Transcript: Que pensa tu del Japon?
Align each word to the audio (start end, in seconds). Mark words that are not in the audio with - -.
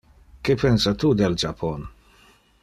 Que 0.47 0.55
pensa 0.63 0.93
tu 1.03 1.11
del 1.19 1.37
Japon? 1.45 1.87